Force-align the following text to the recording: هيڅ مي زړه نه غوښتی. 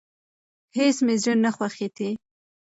هيڅ 0.77 0.97
مي 1.05 1.15
زړه 1.23 1.35
نه 1.43 1.49
غوښتی. 1.55 2.09